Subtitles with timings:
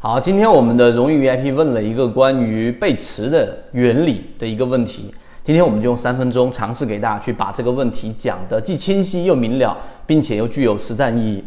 [0.00, 9.76] 好，今天我们的荣誉 VIP 问了一个关于背驰的原理的一个问题，今天我们就用三分钟尝试给大家去把这个问题讲得既清晰又明了，
[10.06, 11.42] 并且又具有实战意义。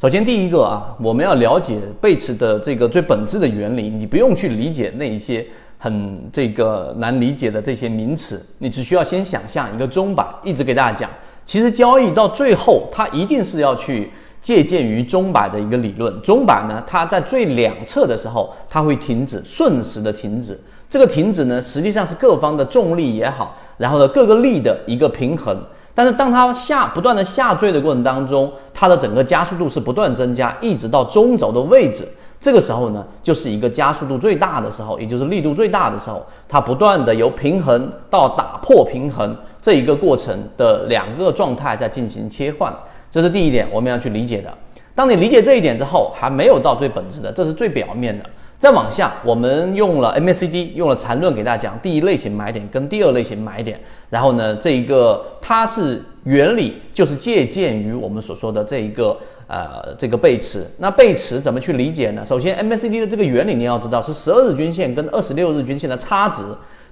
[0.00, 5.44] 首先第一个啊，我们要了解背驰的这个最本质的原理，你不用去理解那一些
[5.76, 11.10] 很这个难理解的这些名词，你只需要先想象一个钟摆，一直给大家讲，
[11.44, 14.12] 其实交易到最后，它一定是要去。
[14.48, 20.58] 借鉴于钟摆的一个理论，钟摆呢，它在最两侧的时候，它会停止，瞬时的停止。
[20.88, 25.54] 这个停止呢，实际上是各方的重力也好，然后呢各个力的一个平衡。
[25.94, 32.08] 但是当它下不断的下坠的过程当中，它的整个加速度是不断增加，一直到中轴的位置。
[32.40, 42.72] 这个时候呢，就是一个加速度最大的时候，也就是力度最大的时候，它不断的由平衡到打破平衡这一个过程的两个状态在进行切换。
[43.10, 44.52] 这是第一点，我们要去理解的。
[44.94, 48.24] 当你理解这一点之后，还没有到最本质的，这是最表面的。
[48.58, 53.78] 再往下，我们用了 MACD，用了缠论给大家讲第一类型买点跟第二类型买点。
[54.10, 60.66] 然后呢，这一个它是原理，就是借鉴于我们所说的这一个呃这个背驰。
[60.78, 62.26] 那背驰怎么去理解呢？
[62.26, 66.42] 首先，MACD 的这个原理你要知道是十二日均线跟二十六日均线的差值，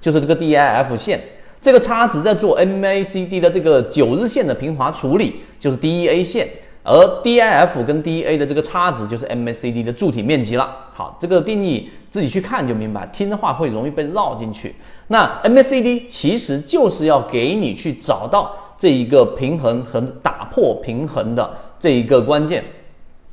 [0.00, 1.20] 就是这个 DIF 线。
[1.67, 6.48] 这个差值在做 MACD 的这个九日线的平滑处理，就是 DEA 线，
[6.84, 10.72] 而 DIF 跟 DEA 的这个差值就是 MACD 的柱体面积了。
[10.94, 14.77] 好，这个定义自己去看就明白，听的话会容易被绕进去。
[15.09, 21.50] 那 MACD 其实就是要给你去找到这一个平衡和打破平衡的
[21.81, 22.62] 这一个关键。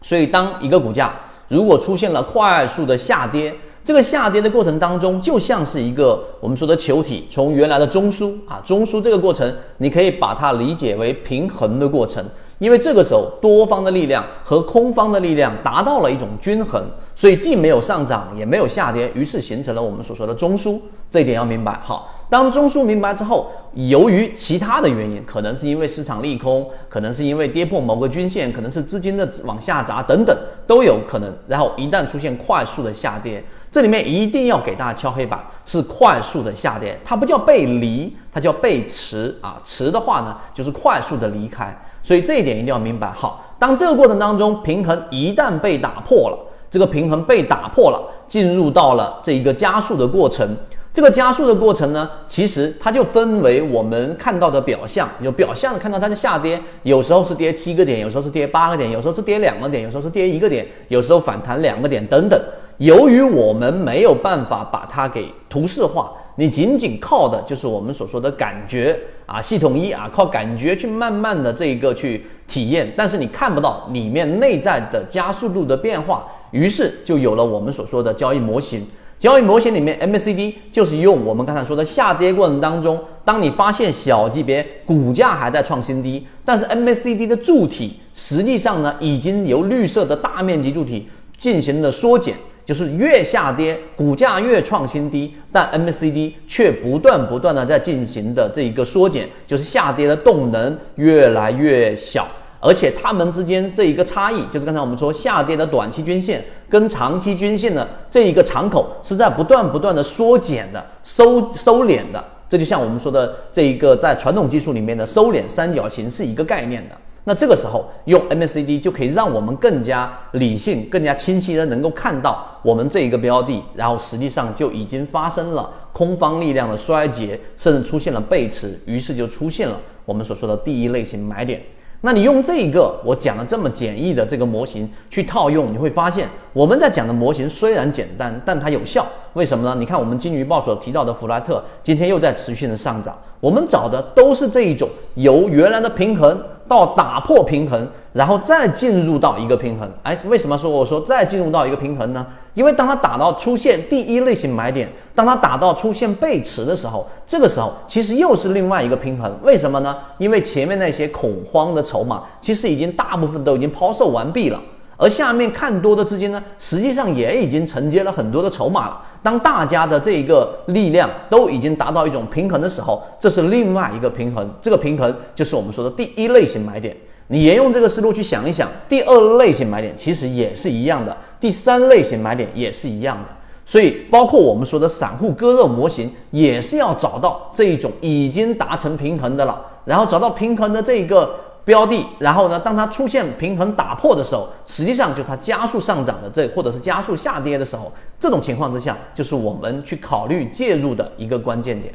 [0.02, 1.14] 所以，当一个股价
[1.50, 12.24] 如果出现了快速的下跌，这个下跌的过程当中，就像是一个我们说的球体从原来的中枢啊，中枢这个过程，你可以把它理解为平衡的过程，
[12.60, 16.82] 因为这个时候多方的力量和空方的力量达到了一种均衡，
[17.14, 20.80] 所以既没有上涨也没有下跌，于是形成了我们所说的中枢。
[21.10, 21.78] 这一点要明白。
[21.84, 30.36] 好，当中枢明白之后，由于其他的原因，可能是因为市场利空，可能是因为跌破某个均线，可能是资金的往下砸等等
[30.66, 31.32] 都有可能。
[31.50, 33.44] 然后一旦出现快速的下跌。
[33.74, 39.60] 这里面一定要给大家敲黑板，是快速的下跌，它不叫背离，它叫背驰啊。
[39.64, 43.10] 驰的话呢，就是快速的离开，所以这一点一定要明白。
[43.10, 46.38] 好，当这个过程当中平衡一旦被打破了，
[46.70, 50.56] 这个平衡被打破了，进入到了这一个加速的过程。
[50.94, 62.40] 这个加速的过程呢，其实它就分为我们看到的表象，有表象的看到它的下跌，有时候是跌七个点，有时候是跌八个点，有时候是跌两个点，有时候是跌一个点，有时候反弹两个点等等。
[62.78, 78.86] 由于我们没有办法把它给图示化，你仅仅靠的就是我们所说的感觉啊，系统一啊，靠感觉去慢慢的这一个去体验，但是你看不到里面内在的加速度的变化，于是就有了我们所说的交易模型。
[79.20, 91.08] 交易模型里面，MACD 就是用我们刚才说的下跌过程当中，当你发现小级别股价还在创新低，但是 MACD 的柱体实际上呢，已经由绿色的大面积柱体
[91.38, 92.36] 进行了缩减。
[92.66, 102.26] 就是越下跌，股价越创新低，但 MACD 却不断不断的在进行的这一个缩减，就是下跌的动能越来越小，
[102.60, 116.96] 而且它们之间这一个差异，就是刚才我们说下跌的短期均线跟长期均线的这一个敞口是在不断不断的缩减的、收收敛的，这就像我们说的这一个在传统技术里面的收敛三角形是一个概念的。
[117.26, 131.62] 那这个时候用 MACD 就可以让我们更加理性、更加清晰的能够看到我们这一个标的，然后实际上就已经发生了空方力量的衰竭，甚至出现了背驰，于是就出现了我们所说的第一类型买点。
[132.02, 139.08] 那你用这一个我讲的这么简易的这个模型去套用，你会发现我们在讲的模型虽然简单，但它有效。
[139.32, 139.74] 为什么呢？
[139.80, 146.38] 你看我们金鱼报所提到的弗莱特今天又在持续的上涨，我们找的都是这一种由原来的平衡。
[146.68, 149.90] 到打破平衡，然后再进入到一个平衡。
[150.04, 152.26] 哎，为什么说我说再进入到一个平衡呢？
[152.54, 159.32] 因为当它打到出现第一类型买点，当它打到出现背驰的时候，这个时候其实又是另外一个平衡。
[159.42, 159.98] 为什么呢？
[160.20, 164.62] 因为前面那些恐慌的筹码其实已经大部分都已经抛售完毕了。
[165.04, 169.02] 而下面看多的资金呢，实际上也已经承接了很多的筹码了。
[169.22, 174.50] 当大家的这一个力量都已经达到一种平衡的时候，这是另外一个平衡。
[174.62, 176.96] 这个平衡就是我们说的第一类型买点。
[177.28, 183.26] 你沿用这个思路去想一想，第二类型买点其实也是一样的，第三类型买点也是一样的。
[183.66, 191.36] 所以，包括我们说的散户割肉模型，也是要找到这一种已经达成平衡的了，然后找到平衡的这一个。
[191.66, 201.94] 标的，然后呢，当它出现平衡打破的时候，实际上就它加速上涨的这，或者是加速下跌的时候，这种情况之下，就是我们去考虑介入的一个关键点。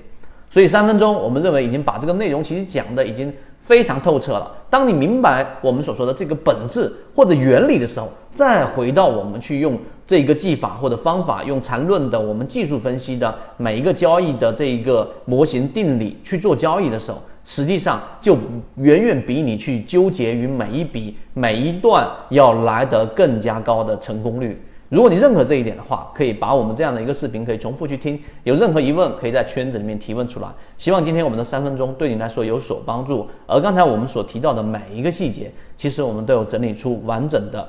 [0.50, 3.30] 所以三分钟，我们认为已经把这个内容其实讲的已经
[3.60, 4.50] 非常透彻了。
[4.70, 18.36] 当你明白我们所说的这个本质或者原理的时候，再回到我们去用这个技法或者方法，用缠论的我们技术分析的每一个交易的这一个模型定理去做交易的时候，实际上就
[18.76, 24.62] 远远比你去纠结于每一笔每一段要来得更加高的成功率。
[24.90, 28.22] 如果你认可这一点的话，可以把我们这样的一个视频可以重复去听。
[28.44, 30.48] 有任何疑问，可以在圈子里面提问出来。
[30.76, 33.26] 希望今天我们的三分钟对你来说有所帮助。
[33.46, 37.66] 而刚才我们所提到的每一个细节，其实我们都有整理出完整的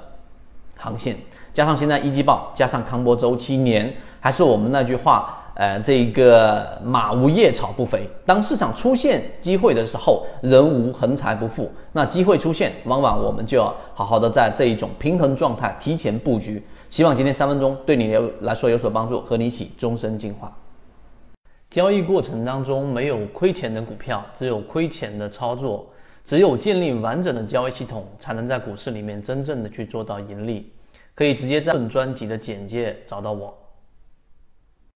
[0.76, 1.16] 航线，
[1.54, 5.38] 加上现在一季报，加上康波周期年，还是我们那句话。
[5.60, 8.08] 呃，这个马无夜草不肥。
[8.26, 11.70] 当市场出现机会的时候，人无横财不富。
[11.92, 16.64] 那机会出现，往往我们就要好好的在这一种平衡状态提前布局。
[16.90, 20.50] 希望今天三分钟对你有来说有所帮助，和你一起终身进化。
[21.70, 25.86] 交易过程当中没有亏钱的股票，只有亏钱的操作。
[26.24, 30.72] 只有建立完整的交易系统，才能在股市里面真正的去做到盈利。
[31.14, 33.54] 可以直接在本专辑的简介找到我。